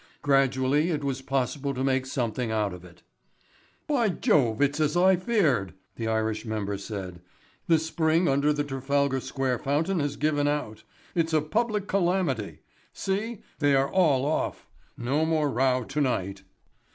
[0.23, 3.03] Gradually it was possible to make something out of it.
[3.85, 7.21] "By Jove, it's as I feared," the Irish member said.
[7.67, 10.81] "The spring under the Trafalgar Square fountain has given out.
[11.13, 12.61] It's a public calamity.
[12.93, 14.65] See, they are all off.
[14.97, 16.41] No more row to night."